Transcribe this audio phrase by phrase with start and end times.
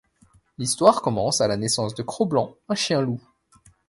[0.57, 3.21] L'histoire commence à la naissance de Croc-Blanc, un chien-loup.